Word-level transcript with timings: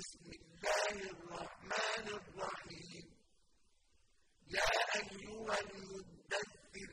بسم 0.00 0.26
الله 0.32 0.96
الرحمن 1.14 2.06
الرحيم. 2.20 3.06
يا 4.56 4.70
أيها 4.96 5.56
المدثر 5.60 6.90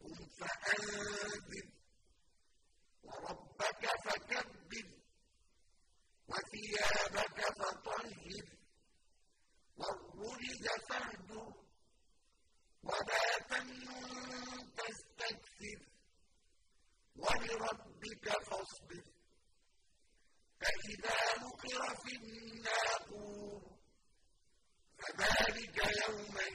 قم 0.00 0.14
فأنذر 0.38 1.53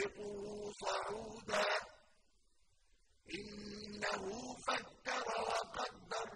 سأرهقه 0.00 0.72
صعودا. 0.80 1.66
إنه 3.34 4.24
فكر 4.68 5.26
وقدر 5.48 6.28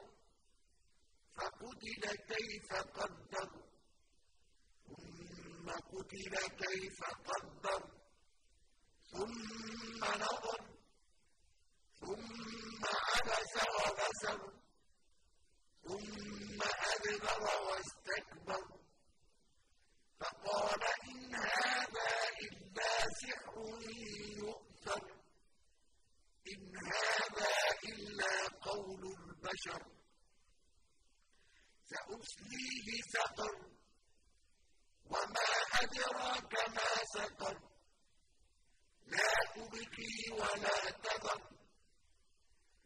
فقتل 1.36 2.02
كيف 2.16 2.72
قدر. 2.72 3.50
ثم 4.86 5.70
قتل 5.70 6.34
كيف 6.64 7.00
قدر. 7.04 7.82
ثم 9.12 10.04
نظر 10.04 10.60
ثم 12.00 12.84
عبس 12.84 13.54
وبسر. 13.74 14.53
البشر 29.54 29.82
سأسليه 31.86 32.88
سقر 33.12 33.54
وما 35.06 35.50
أدراك 35.82 36.54
ما 36.68 36.90
سقر. 37.14 37.56
لا 39.06 39.34
تبكي 39.54 40.30
ولا 40.32 40.90
تذر. 40.90 41.42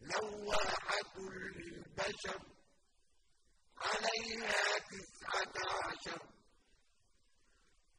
لواحة 0.00 1.19
للبشر. 1.19 2.40
عليها 3.78 4.78
تسعة 4.78 5.57
عشر. 5.84 6.23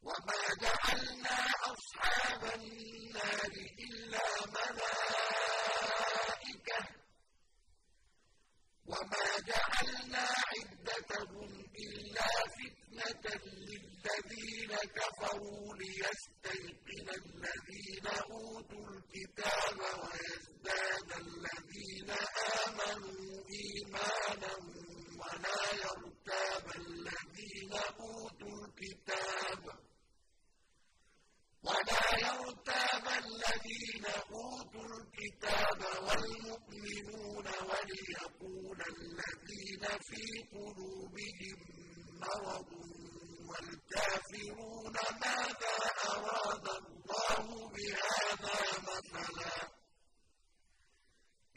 وما 0.02 0.42
جعلنا 0.60 1.38
أصحاب 1.72 2.44
النار 2.44 3.52
إلا 3.78 4.26
ملائكة 4.46 5.60
وما 8.86 9.38
جعلنا 9.46 10.26
عدتهم 10.50 11.50
إلا 11.84 12.28
للذين 13.10 14.76
كفروا 14.76 15.74
ليستيقن 15.74 17.08
الذين 17.22 18.06
أوتوا 18.06 18.86
الكتاب 18.90 19.78
ويزداد 20.02 21.10
الذين 21.26 22.10
آمنوا 22.66 23.44
إيمانا 23.60 24.54
ولا 25.20 25.62
يرتاب 25.84 26.66
الذين 26.76 27.72
أوتوا 28.00 28.66
الكتاب 28.66 29.62
ولا 31.62 32.06
يرتاب 32.28 33.04
الذين 33.24 34.06
أوتوا 34.06 34.86
الكتاب 35.00 35.80
والمؤمنون 36.06 37.46
وليقول 37.68 38.78
الذين 38.82 39.84
في 40.08 40.42
قلوبهم 40.52 41.58
مرض 42.20 42.79
والكافرون 43.50 44.94
ماذا 45.22 45.76
أراد 46.08 46.66
الله 46.68 47.46
بهذا 47.74 48.58
مثلا؟ 48.88 49.56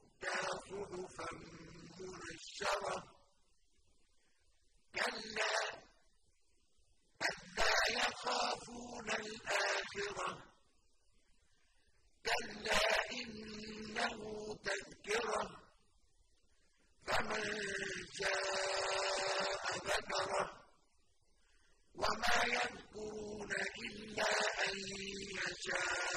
الآخرة 9.95 10.43
كلا 12.25 12.79
إنه 13.11 14.19
تذكرة. 14.63 15.61
فمن 17.07 17.43
شاء 18.19 19.77
ذكره. 19.85 20.63
وما 21.95 22.39
يذكرون 22.45 23.51
إلا 23.85 24.31
أن 24.67 24.77
يشاء. 25.35 26.10